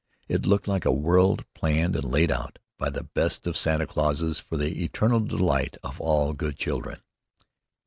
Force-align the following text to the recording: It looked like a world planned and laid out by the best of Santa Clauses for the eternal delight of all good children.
It 0.27 0.47
looked 0.47 0.67
like 0.67 0.83
a 0.83 0.91
world 0.91 1.45
planned 1.53 1.95
and 1.95 2.03
laid 2.05 2.31
out 2.31 2.57
by 2.79 2.89
the 2.89 3.03
best 3.03 3.45
of 3.45 3.55
Santa 3.55 3.85
Clauses 3.85 4.39
for 4.39 4.57
the 4.57 4.83
eternal 4.83 5.19
delight 5.19 5.77
of 5.83 6.01
all 6.01 6.33
good 6.33 6.57
children. 6.57 7.03